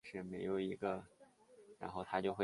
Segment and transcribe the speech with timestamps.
[0.01, 0.01] 丈夫是同业后
[2.03, 2.31] 藤圭二。